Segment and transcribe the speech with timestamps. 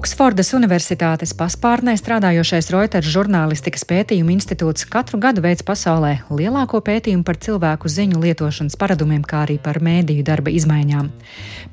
[0.00, 7.36] Oksfordas Universitātes paspārnē strādājošais Reuters žurnālistikas pētījuma institūts katru gadu veids pasaulē lielāko pētījumu par
[7.36, 11.10] cilvēku ziņu lietošanas paradumiem, kā arī par mēdīju darba izmaiņām.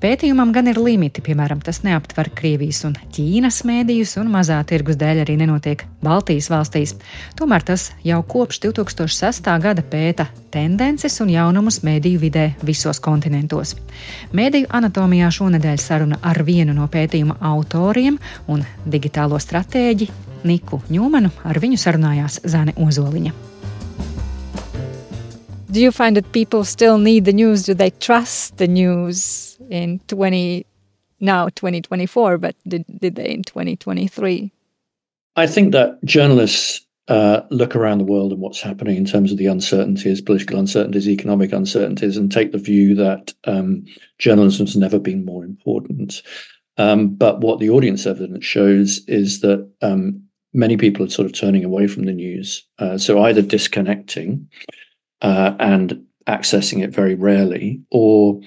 [0.04, 5.24] Pētījumam gan ir limiti, piemēram, tas neaptver Krievijas un Ķīnas mēdījus, un mazā tirgus dēļ
[5.24, 6.98] arī nenotiek Baltijas valstīs.
[7.40, 9.48] Tomēr tas jau kopš 2006.
[9.64, 13.78] gada pēta tendences un jaunumus mēdīju vidē visos kontinentos.
[14.36, 20.10] Mēdīju anatomijā šonadēļ saruna ar vienu no pētījuma autoriem uzņēmējiem un digitālo stratēģi
[20.46, 21.32] Niku Ņūmanu.
[21.46, 23.34] Ar viņu sarunājās Zane Ozoliņa.
[25.70, 27.64] Do you find that people still need the news?
[27.64, 30.66] Do they trust the news in 20
[31.20, 34.52] now 2024, but did, did they in 2023?
[35.36, 39.38] I think that journalists uh, look around the world and what's happening in terms of
[39.38, 43.86] the uncertainties, political uncertainties, economic uncertainties, and take the view that um,
[44.20, 46.22] journalism has never been more important.
[46.78, 51.34] Um, but what the audience evidence shows is that um, many people are sort of
[51.34, 52.66] turning away from the news.
[52.80, 54.50] Uh, so either disconnecting
[55.22, 58.42] uh, and accessing it very rarely, or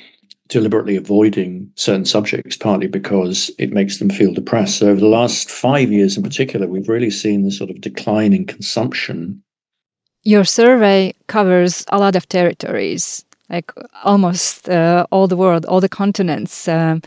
[0.49, 4.79] deliberately avoiding certain subjects, partly because it makes them feel depressed.
[4.79, 8.33] So over the last five years in particular, we've really seen the sort of decline
[8.33, 9.43] in consumption.
[10.25, 13.73] Your survey covers a lot of territories, like
[14.05, 16.69] almost uh, all the world, all the continents.
[16.69, 17.01] Um,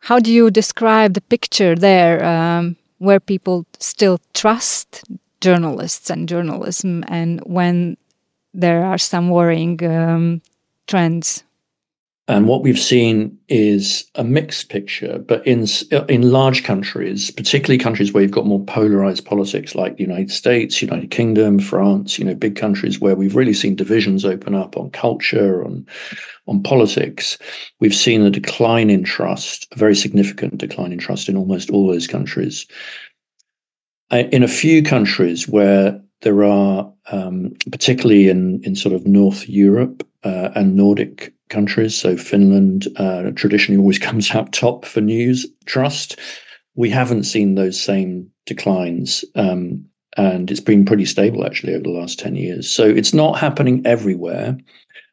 [0.00, 5.04] how do you describe the picture there um, where people still trust
[5.40, 7.96] journalists and journalism and when
[8.54, 10.42] there are some worrying um,
[10.86, 11.44] trends?
[12.28, 15.66] And what we've seen is a mixed picture, but in
[16.10, 20.82] in large countries, particularly countries where you've got more polarized politics, like the United States,
[20.82, 24.90] United Kingdom, France, you know, big countries where we've really seen divisions open up on
[24.90, 25.86] culture, on
[26.46, 27.38] on politics,
[27.80, 31.86] we've seen a decline in trust, a very significant decline in trust in almost all
[31.86, 32.66] those countries.
[34.10, 40.06] In a few countries where there are, um, particularly in in sort of North Europe
[40.24, 41.96] uh, and Nordic countries.
[41.96, 46.18] So Finland uh, traditionally always comes out top for news trust.
[46.74, 49.24] We haven't seen those same declines.
[49.34, 52.70] Um, and it's been pretty stable actually over the last 10 years.
[52.70, 54.58] So it's not happening everywhere.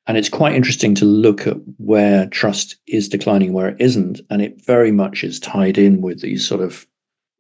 [0.08, 4.22] And it's quite interesting to look at where trust is declining, where it isn't.
[4.30, 6.86] And it very much is tied in with these sort of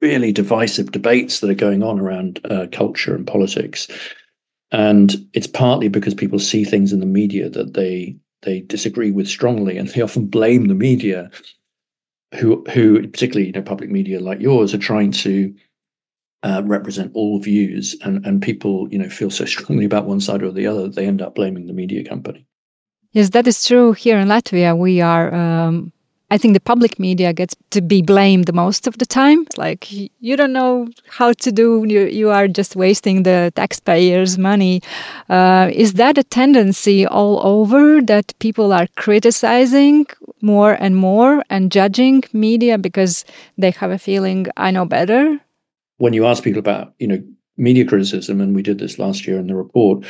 [0.01, 3.88] really divisive debates that are going on around uh, culture and politics.
[4.72, 9.28] And it's partly because people see things in the media that they they disagree with
[9.28, 11.29] strongly, and they often blame the media,
[12.35, 15.53] who who particularly you know public media like yours are trying to
[16.44, 20.44] uh, represent all views, and and people you know feel so strongly about one side
[20.44, 22.45] or the other they end up blaming the media company.
[23.11, 23.94] Yes, that is true.
[23.94, 25.94] Here in Latvia, we are um,
[26.31, 29.45] I think the public media gets to be blamed most of the time.
[29.57, 34.81] Like you don't know how to do, you, you are just wasting the taxpayers' money.
[35.29, 40.07] Uh, is that a tendency all over that people are criticizing
[40.41, 43.23] more and more and judging media because
[43.57, 45.39] they have a feeling I know better?
[45.97, 47.23] When you ask people about, you know,
[47.57, 50.05] media criticism, and we did this last year in the report,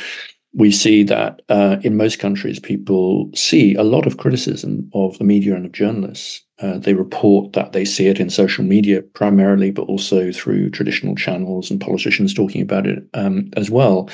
[0.56, 5.24] we see that uh, in most countries, people see a lot of criticism of the
[5.24, 6.42] media and of journalists.
[6.58, 11.14] Uh, they report that they see it in social media primarily, but also through traditional
[11.14, 14.08] channels and politicians talking about it um, as well.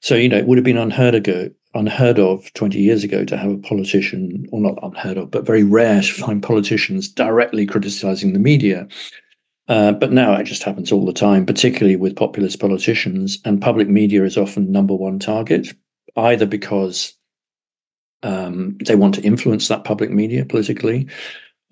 [0.00, 3.36] So, you know, it would have been unheard ago, unheard of 20 years ago to
[3.36, 8.32] have a politician, or not unheard of, but very rare to find politicians directly criticizing
[8.32, 8.88] the media.
[9.66, 13.38] Uh, but now it just happens all the time, particularly with populist politicians.
[13.44, 15.68] And public media is often number one target,
[16.16, 17.14] either because
[18.22, 21.08] um, they want to influence that public media politically,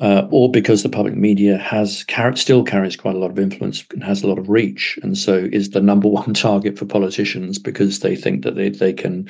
[0.01, 4.03] uh, or because the public media has still carries quite a lot of influence and
[4.03, 8.01] has a lot of reach, and so is the number one target for politicians because
[8.01, 9.29] they think that they they can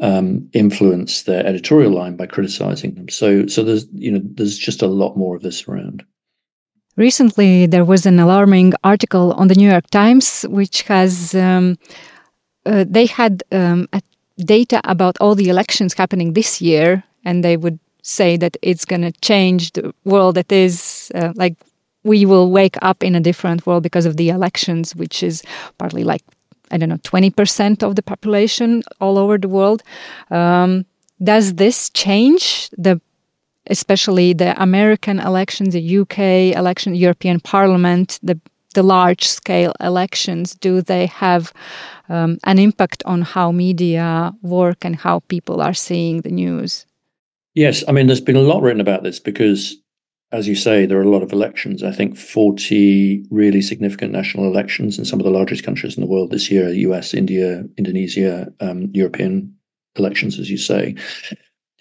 [0.00, 3.08] um, influence their editorial line by criticizing them.
[3.08, 6.04] So so there's you know there's just a lot more of this around.
[6.96, 11.78] Recently, there was an alarming article on the New York Times, which has um,
[12.66, 13.88] uh, they had um,
[14.38, 19.02] data about all the elections happening this year, and they would say that it's going
[19.02, 20.34] to change the world.
[20.34, 21.56] That is uh, like
[22.04, 25.42] we will wake up in a different world because of the elections, which is
[25.78, 26.22] partly like
[26.70, 29.82] I don't know twenty percent of the population all over the world.
[30.30, 30.84] Um,
[31.22, 33.00] does this change the
[33.68, 38.38] especially the American elections, the UK election, European Parliament, the
[38.74, 41.52] the large scale elections, do they have
[42.08, 46.86] um, an impact on how media work and how people are seeing the news?
[47.54, 49.76] Yes, I mean, there's been a lot written about this because,
[50.32, 51.82] as you say, there are a lot of elections.
[51.82, 56.10] I think 40 really significant national elections in some of the largest countries in the
[56.10, 59.54] world this year US, India, Indonesia, um, European
[59.96, 60.94] elections, as you say.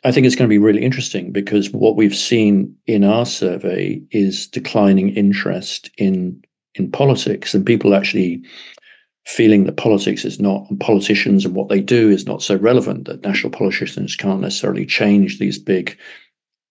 [0.03, 4.01] I think it's going to be really interesting because what we've seen in our survey
[4.11, 6.43] is declining interest in
[6.75, 8.43] in politics and people actually
[9.25, 13.05] feeling that politics is not and politicians and what they do is not so relevant
[13.05, 15.97] that national politicians can't necessarily change these big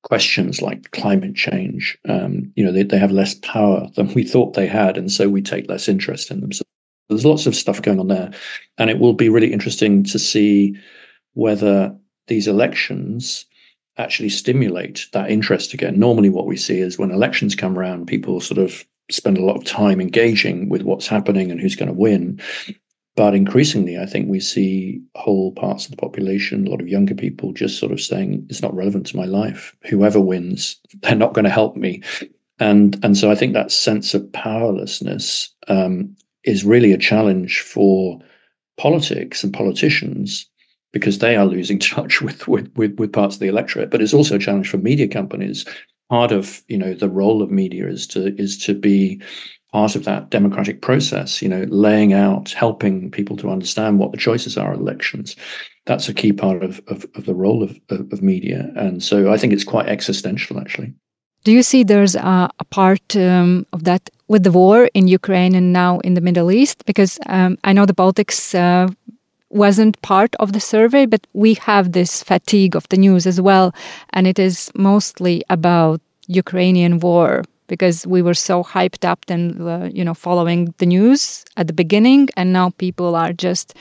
[0.03, 1.99] questions like climate change.
[2.09, 5.29] Um, you know they, they have less power than we thought they had and so
[5.29, 6.53] we take less interest in them.
[6.53, 6.65] So
[7.09, 8.33] there's lots of stuff going on there.
[8.79, 10.77] And it will be really interesting to see
[11.35, 13.47] whether these elections
[13.97, 18.41] actually stimulate that interest again normally what we see is when elections come around people
[18.41, 21.95] sort of spend a lot of time engaging with what's happening and who's going to
[21.95, 22.41] win.
[23.17, 27.15] But increasingly, I think we see whole parts of the population, a lot of younger
[27.15, 29.77] people, just sort of saying it's not relevant to my life.
[29.83, 32.03] Whoever wins, they're not going to help me.
[32.59, 38.21] And and so I think that sense of powerlessness um, is really a challenge for
[38.79, 40.47] politics and politicians
[40.93, 43.91] because they are losing touch with, with with with parts of the electorate.
[43.91, 45.65] But it's also a challenge for media companies.
[46.09, 49.23] Part of you know the role of media is to is to be
[49.73, 54.19] part of that democratic process you know laying out helping people to understand what the
[54.19, 55.37] choices are in elections.
[55.87, 58.71] That's a key part of, of, of the role of, of, of, media.
[58.77, 60.93] And so i think it's quite existential actually.
[61.45, 65.55] Do you see there's a, a part um, of that with the war in ukraine
[65.55, 66.85] and now in the middle east?
[66.85, 68.89] Because um, i know the baltics uh,
[69.51, 73.75] wasn't part of the survey, but we have this fatigue of the news as well.
[74.13, 79.89] And it is mostly about Ukrainian war because we were so hyped up and, uh,
[79.93, 82.29] you know, following the news at the beginning.
[82.37, 83.75] And now people are just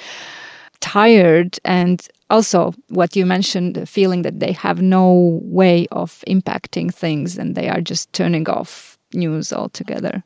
[0.79, 1.57] tired.
[1.65, 7.37] And also, what you mentioned, the feeling that they have no way of impacting things
[7.37, 10.23] and they are just turning off news altogether.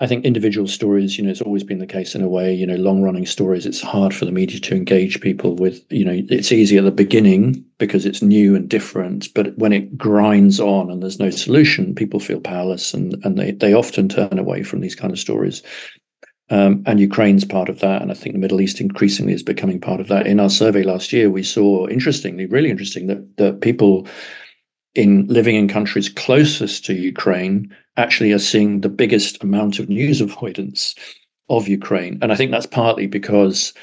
[0.00, 2.66] I think individual stories, you know, it's always been the case in a way, you
[2.66, 6.20] know, long running stories, it's hard for the media to engage people with, you know,
[6.28, 9.32] it's easy at the beginning because it's new and different.
[9.34, 13.52] But when it grinds on and there's no solution, people feel powerless and, and they,
[13.52, 15.62] they often turn away from these kind of stories.
[16.50, 18.02] Um, and Ukraine's part of that.
[18.02, 20.26] And I think the Middle East increasingly is becoming part of that.
[20.26, 24.08] In our survey last year, we saw, interestingly, really interesting, that, that people
[24.94, 30.20] in living in countries closest to Ukraine actually are seeing the biggest amount of news
[30.20, 30.94] avoidance
[31.48, 32.18] of Ukraine.
[32.22, 33.74] And I think that's partly because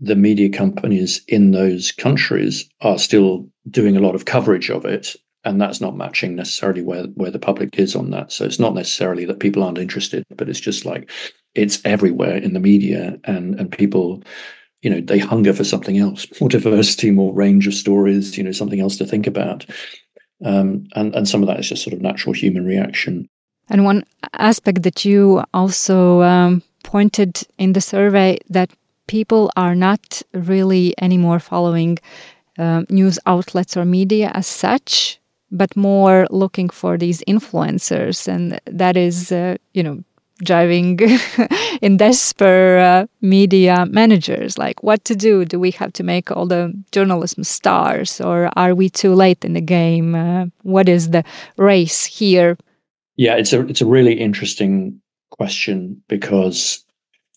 [0.00, 5.14] the media companies in those countries are still doing a lot of coverage of it.
[5.44, 8.30] And that's not matching necessarily where, where the public is on that.
[8.30, 11.10] So it's not necessarily that people aren't interested, but it's just like
[11.54, 14.22] it's everywhere in the media and, and people,
[14.82, 18.52] you know, they hunger for something else, more diversity, more range of stories, you know,
[18.52, 19.66] something else to think about.
[20.44, 23.28] Um, and, and some of that is just sort of natural human reaction.
[23.72, 24.04] And one
[24.34, 28.70] aspect that you also um, pointed in the survey that
[29.06, 31.98] people are not really anymore following
[32.58, 35.18] uh, news outlets or media as such,
[35.50, 40.04] but more looking for these influencers, and that is, uh, you know,
[40.44, 40.98] driving
[41.80, 44.58] in despair uh, media managers.
[44.58, 45.46] Like what to do?
[45.46, 49.54] Do we have to make all the journalism stars or are we too late in
[49.54, 50.14] the game?
[50.14, 51.24] Uh, what is the
[51.56, 52.58] race here
[53.16, 55.00] yeah it's a it's a really interesting
[55.30, 56.84] question because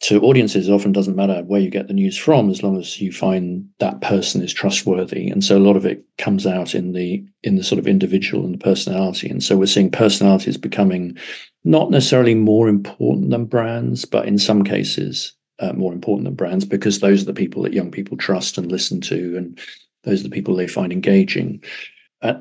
[0.02, 3.00] to audiences it often doesn't matter where you get the news from as long as
[3.00, 6.92] you find that person is trustworthy and so a lot of it comes out in
[6.92, 11.18] the in the sort of individual and the personality and so we're seeing personalities becoming
[11.66, 16.64] not necessarily more important than brands, but in some cases uh, more important than brands
[16.64, 19.60] because those are the people that young people trust and listen to, and
[20.04, 21.62] those are the people they find engaging.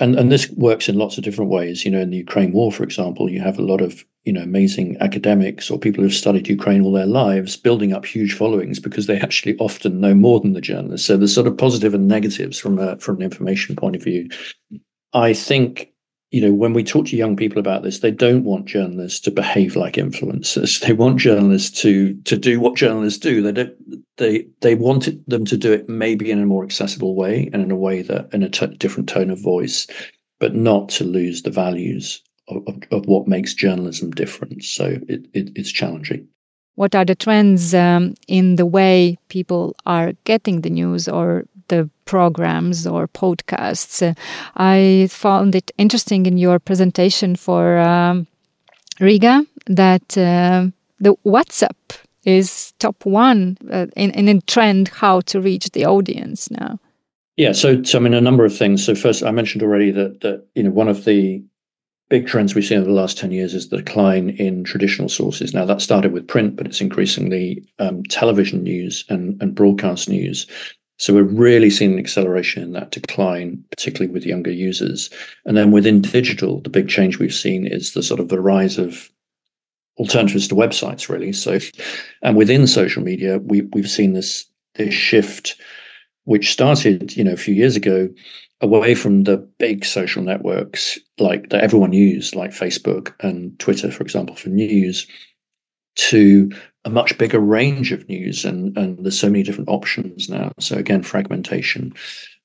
[0.01, 1.85] And, and this works in lots of different ways.
[1.85, 4.43] You know, in the Ukraine war, for example, you have a lot of you know
[4.43, 9.07] amazing academics or people who've studied Ukraine all their lives building up huge followings because
[9.07, 11.07] they actually often know more than the journalists.
[11.07, 14.29] So there's sort of positive and negatives from a from an information point of view.
[15.13, 15.94] I think
[16.35, 19.31] you know, when we talk to young people about this, they don't want journalists to
[19.31, 20.81] behave like influencers.
[20.85, 23.41] They want journalists to to do what journalists do.
[23.41, 23.77] They don't.
[24.17, 27.71] They they want them to do it maybe in a more accessible way and in
[27.71, 29.87] a way that in a t- different tone of voice,
[30.41, 34.65] but not to lose the values of, of, of what makes journalism different.
[34.65, 36.27] So it, it, it's challenging.
[36.75, 41.89] What are the trends um, in the way people are getting the news or the
[42.05, 44.17] programs or podcasts.
[44.57, 48.27] I found it interesting in your presentation for um,
[49.01, 50.67] Riga that uh,
[51.01, 51.77] the WhatsApp
[52.25, 56.79] is top one uh, in, in a trend how to reach the audience now.
[57.37, 58.85] Yeah, so, so I mean a number of things.
[58.85, 61.45] So first, I mentioned already that that you know one of the
[62.09, 65.55] big trends we've seen over the last 10 years is the decline in traditional sources.
[65.55, 70.47] Now, that started with print, but it's increasingly um, television news and, and broadcast news.
[70.99, 75.11] So we're really seeing an acceleration in that decline, particularly with younger users.
[75.45, 78.79] And then within digital, the big change we've seen is the sort of the rise
[78.79, 79.11] of
[79.97, 81.33] alternatives to websites, really.
[81.33, 81.59] So,
[82.23, 85.57] and within social media, we we've seen this this shift,
[86.25, 88.09] which started, you know, a few years ago,
[88.61, 94.03] away from the big social networks like that everyone used, like Facebook and Twitter, for
[94.03, 95.07] example, for news,
[95.97, 96.51] to
[96.85, 98.45] a much bigger range of news.
[98.45, 100.53] And, and there's so many different options now.
[100.59, 101.95] So, again, fragmentation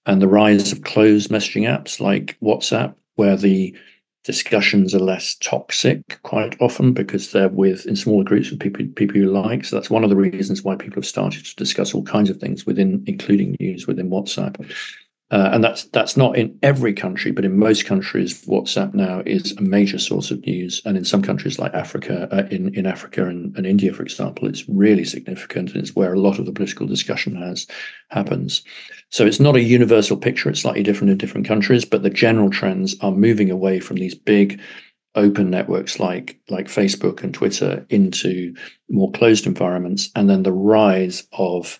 [0.05, 3.75] and the rise of closed messaging apps like WhatsApp, where the
[4.24, 9.17] discussions are less toxic quite often because they're with in smaller groups with people people
[9.17, 9.65] you like.
[9.65, 12.38] So that's one of the reasons why people have started to discuss all kinds of
[12.38, 14.72] things within, including news within WhatsApp.
[15.31, 19.51] Uh, and that's that's not in every country, but in most countries, WhatsApp now is
[19.57, 20.81] a major source of news.
[20.86, 24.48] And in some countries like Africa, uh, in in Africa and, and India, for example,
[24.48, 27.67] it's really significant, and it's where a lot of the political discussion has
[28.09, 28.63] happens.
[29.12, 32.50] So it's not a universal picture; it's slightly different in different countries, but the general
[32.50, 34.59] trends are moving away from these big
[35.13, 38.55] open networks like like Facebook and Twitter into
[38.89, 41.79] more closed environments, and then the rise of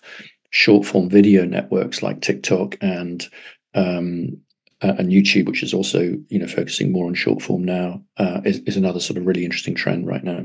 [0.50, 3.26] short form video networks like TikTok and
[3.74, 4.36] um,
[4.82, 8.40] uh, and YouTube, which is also you know focusing more on short form now, uh,
[8.44, 10.44] is, is another sort of really interesting trend right now.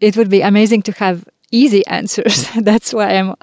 [0.00, 2.48] It would be amazing to have easy answers.
[2.60, 3.34] That's why I'm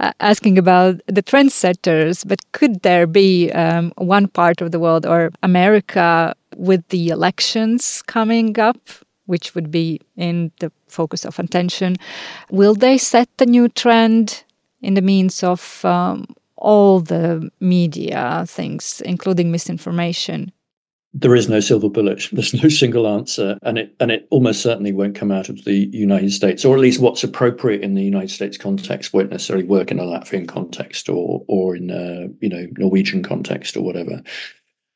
[0.00, 2.26] uh, asking about the trendsetters.
[2.26, 8.02] But could there be um, one part of the world or America with the elections
[8.02, 8.78] coming up,
[9.26, 11.96] which would be in the focus of attention?
[12.50, 14.44] Will they set the new trend?
[14.84, 16.26] In the means of um,
[16.56, 20.52] all the media things, including misinformation?
[21.16, 22.28] There is no silver bullet.
[22.32, 25.88] There's no single answer, and it and it almost certainly won't come out of the
[25.92, 29.90] United States, or at least what's appropriate in the United States context won't necessarily work
[29.90, 34.22] in a Latvian context or or in a you know Norwegian context or whatever.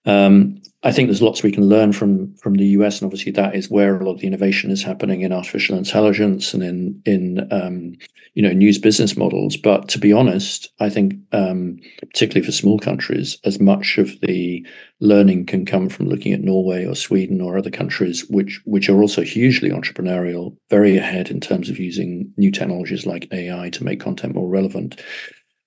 [0.04, 3.54] Um, I think there's lots we can learn from from the US, and obviously that
[3.54, 7.52] is where a lot of the innovation is happening in artificial intelligence and in in
[7.52, 7.92] um,
[8.32, 9.58] you know news business models.
[9.58, 14.66] But to be honest, I think um, particularly for small countries, as much of the
[15.00, 19.02] learning can come from looking at Norway or Sweden or other countries which which are
[19.02, 24.00] also hugely entrepreneurial, very ahead in terms of using new technologies like AI to make
[24.00, 25.02] content more relevant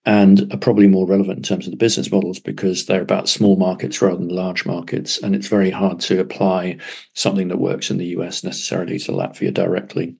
[0.06, 3.56] and are probably more relevant in terms of the business models because they're about small
[3.56, 5.20] markets rather than large markets.
[5.20, 6.78] And it's very hard to apply
[7.14, 10.16] something that works in the US necessarily to Latvia directly.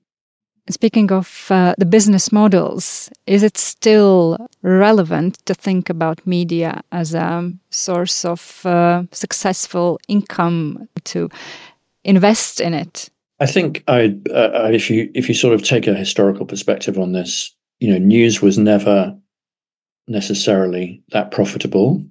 [0.70, 7.14] Speaking of uh, the business models, is it still relevant to think about media as
[7.14, 11.28] a source of uh, successful income to
[12.04, 13.10] invest in it?
[13.40, 17.10] I think I, uh, if you if you sort of take a historical perspective on
[17.10, 19.18] this, you know, news was never
[20.12, 22.04] necessarily that profitable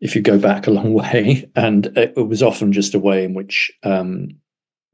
[0.00, 1.50] if you go back a long way.
[1.54, 4.28] And it, was often just a way in which um,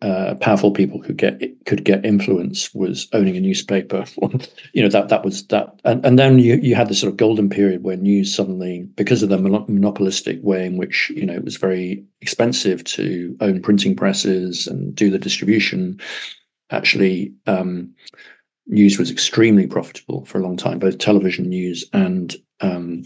[0.03, 4.05] uh, powerful people could get could get influence was owning a newspaper.
[4.73, 7.17] you know that that was that, and, and then you you had this sort of
[7.17, 11.45] golden period where news suddenly, because of the monopolistic way in which you know it
[11.45, 15.99] was very expensive to own printing presses and do the distribution,
[16.71, 17.33] actually.
[17.47, 17.95] Um,
[18.69, 23.03] news was extremely profitable for a long time, both television news and um,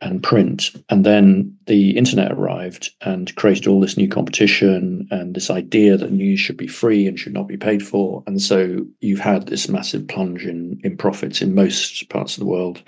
[0.00, 0.70] and print.
[0.90, 6.12] And then the internet arrived and created all this new competition and this idea that
[6.12, 8.22] news should be free and should not be paid for.
[8.26, 12.50] And so you've had this massive plunge in in profits in most parts of the
[12.50, 12.82] world.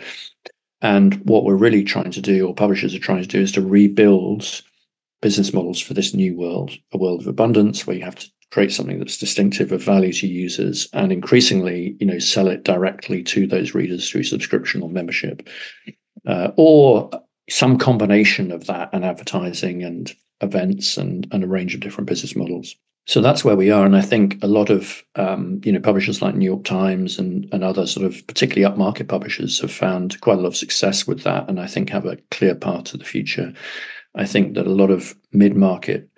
[0.83, 3.62] And what we're really trying to do, or publishers are trying to do, is to
[3.62, 4.62] rebuild
[5.26, 8.71] business models for this new world, a world of abundance where you have to create
[8.71, 13.45] something that's distinctive of value to users and increasingly you know sell it directly to
[13.45, 15.49] those readers through subscription or membership.
[16.28, 17.11] Uh, or
[17.50, 22.37] some combination of that and advertising and events and, and a range of different business
[22.37, 22.76] models.
[23.09, 26.23] So that's where we are and i think a lot of um, you know publishers
[26.23, 30.38] like new york times and, and other sort of particularly upmarket publishers have found quite
[30.38, 33.04] a lot of success with that and i think have a clear path to the
[33.04, 33.52] future
[34.16, 36.08] i think that a lot of mid-market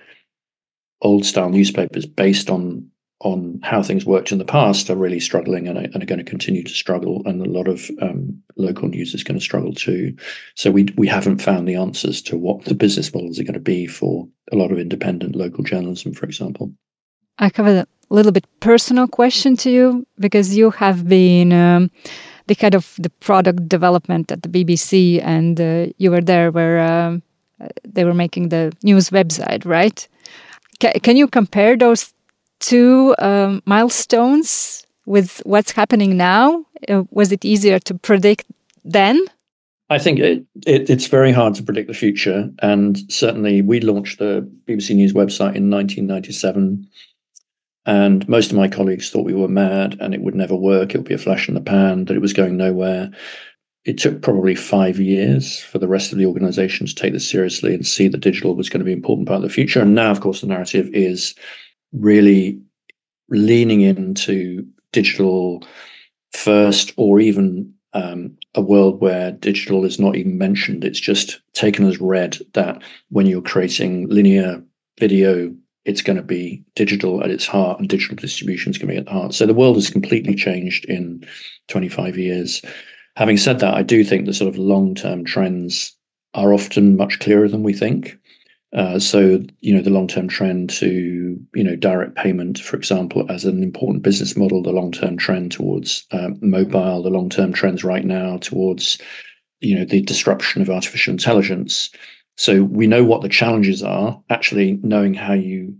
[1.02, 2.90] old style newspapers based on
[3.20, 6.24] on how things worked in the past are really struggling and are, and are going
[6.24, 9.74] to continue to struggle, and a lot of um, local news is going to struggle
[9.74, 10.16] too.
[10.54, 13.60] So we we haven't found the answers to what the business models are going to
[13.60, 16.72] be for a lot of independent local journalism, for example.
[17.38, 21.90] I have a little bit personal question to you because you have been um,
[22.46, 26.78] the head of the product development at the BBC, and uh, you were there where
[26.78, 27.22] um,
[27.84, 30.06] they were making the news website, right?
[30.82, 32.12] C can you compare those
[32.60, 36.64] two um, milestones with what's happening now?
[36.88, 38.44] Uh, was it easier to predict
[38.84, 39.18] then?
[39.90, 42.50] I think it, it, it's very hard to predict the future.
[42.60, 46.86] And certainly, we launched the BBC News website in 1997.
[47.86, 50.94] And most of my colleagues thought we were mad and it would never work.
[50.94, 53.10] It would be a flash in the pan, that it was going nowhere.
[53.88, 57.72] It took probably five years for the rest of the organization to take this seriously
[57.72, 59.80] and see that digital was going to be an important part of the future.
[59.80, 61.34] And now, of course, the narrative is
[61.94, 62.60] really
[63.30, 65.66] leaning into digital
[66.32, 70.84] first or even um, a world where digital is not even mentioned.
[70.84, 74.62] It's just taken as read that when you're creating linear
[75.00, 75.54] video,
[75.86, 78.98] it's going to be digital at its heart and digital distribution is going to be
[78.98, 79.32] at the heart.
[79.32, 81.26] So the world has completely changed in
[81.68, 82.60] 25 years.
[83.18, 85.96] Having said that, I do think the sort of long term trends
[86.34, 88.16] are often much clearer than we think.
[88.72, 93.44] Uh, so, you know, the long-term trend to, you know, direct payment, for example, as
[93.44, 98.36] an important business model, the long-term trend towards um, mobile, the long-term trends right now
[98.36, 98.98] towards,
[99.58, 101.90] you know, the disruption of artificial intelligence.
[102.36, 104.22] So we know what the challenges are.
[104.30, 105.78] Actually, knowing how you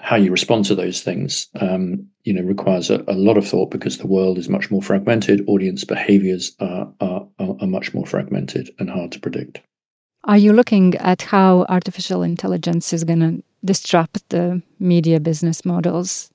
[0.00, 3.70] how you respond to those things, um, you know, requires a, a, lot of thought
[3.70, 5.44] because the world is much more fragmented.
[5.48, 9.60] Audience behaviors are, are, are much more fragmented and hard to predict.
[10.24, 16.30] Are you looking at how artificial intelligence is going to disrupt the media business models?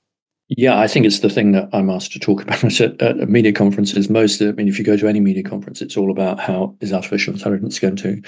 [0.48, 3.52] Yeah, I think it's the thing that I'm asked to talk about at, at media
[3.52, 4.42] conferences most.
[4.42, 7.32] I mean, if you go to any media conference, it's all about how is artificial
[7.32, 8.20] intelligence going to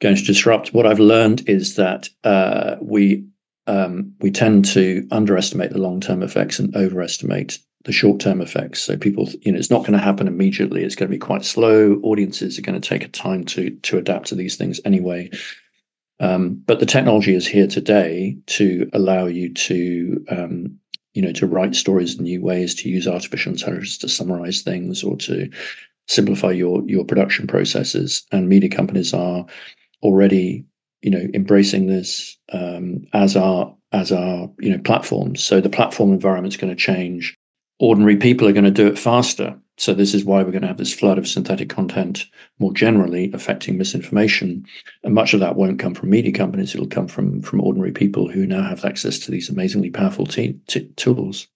[0.00, 0.74] going to disrupt.
[0.74, 3.24] What I've learned is that uh, we
[3.66, 8.82] um, we tend to underestimate the long term effects and overestimate the short term effects.
[8.82, 10.84] So people, you know, it's not going to happen immediately.
[10.84, 12.00] It's going to be quite slow.
[12.02, 15.30] Audiences are going to take a time to to adapt to these things anyway.
[16.20, 20.78] Um, but the technology is here today to allow you to, um,
[21.14, 25.02] you know, to write stories in new ways, to use artificial intelligence to summarize things
[25.02, 25.50] or to
[26.06, 28.24] simplify your your production processes.
[28.30, 29.46] And media companies are
[30.00, 30.64] already,
[31.02, 35.44] you know, embracing this um, as our as our you know platforms.
[35.44, 37.36] So the platform environment is going to change
[37.82, 39.58] ordinary people are going to do it faster.
[39.76, 42.26] So this is why we're going to have this flood of synthetic content
[42.60, 44.64] more generally affecting misinformation.
[45.02, 46.74] And much of that won't come from media companies.
[46.74, 50.60] It'll come from from ordinary people who now have access to these amazingly powerful t-
[50.68, 51.48] t- tools.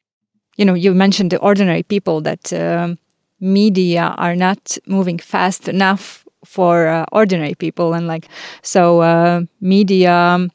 [0.56, 2.96] You know, you mentioned the ordinary people that uh,
[3.38, 8.28] media are not moving fast enough for uh, ordinary people, and like
[8.62, 10.48] so, uh, media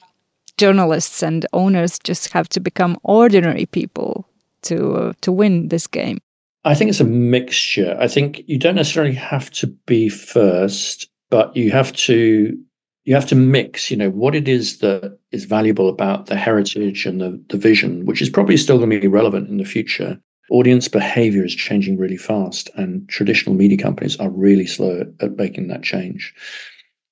[0.57, 4.27] journalists and owners just have to become ordinary people
[4.63, 6.19] to uh, to win this game?
[6.63, 7.97] I think it's a mixture.
[7.99, 12.57] I think you don't necessarily have to be first, but you have to
[13.03, 17.07] you have to mix, you know, what it is that is valuable about the heritage
[17.07, 20.19] and the, the vision, which is probably still going to be relevant in the future.
[20.51, 25.69] Audience behavior is changing really fast, and traditional media companies are really slow at making
[25.69, 26.33] that change.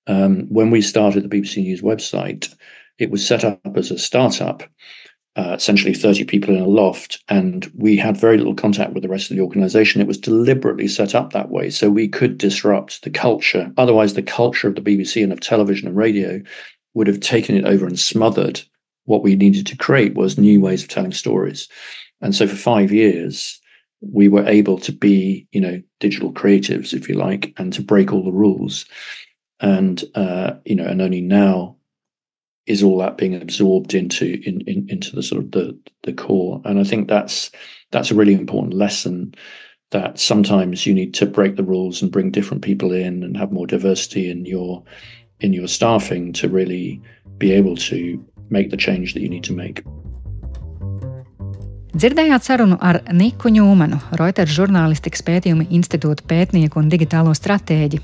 [0.07, 2.53] Um, when we started the BBC News website,
[2.97, 4.63] it was set up as a startup
[5.37, 9.09] uh, essentially 30 people in a loft, and we had very little contact with the
[9.09, 10.01] rest of the organization.
[10.01, 13.71] It was deliberately set up that way so we could disrupt the culture.
[13.77, 16.41] Otherwise, the culture of the BBC and of television and radio
[16.93, 18.61] would have taken it over and smothered.
[19.05, 21.69] What we needed to create was new ways of telling stories.
[22.21, 23.59] And so for five years,
[24.01, 28.13] we were able to be, you know, digital creatives, if you like, and to break
[28.13, 28.85] all the rules.
[29.59, 31.75] And uh, you know, and only now
[32.69, 36.61] is all that being absorbed into in, in, into the sort of the the core
[36.63, 37.51] and i think that's
[37.91, 39.33] that's a really important lesson
[39.91, 43.51] that sometimes you need to break the rules and bring different people in and have
[43.51, 44.83] more diversity in your
[45.41, 47.01] in your staffing to really
[47.37, 49.83] be able to make the change that you need to make
[51.89, 57.97] Dzirdējāt sarunu ar Niku Ņūmanu, Reuters žurnālistikas pētījuma institūta pētnieku un digitālo stratēģi.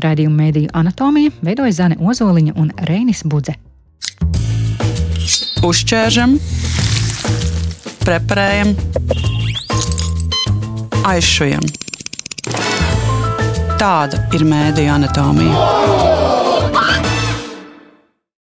[0.00, 3.58] Radījuma mēdīju anatomija veidoja Zane Ozoliņa un Reinis Budze.
[5.62, 6.38] Uzķēršam,
[8.06, 8.72] preparējam,
[11.12, 11.68] aizšujam.
[13.76, 16.11] Tāda ir mēdīņa anatomija.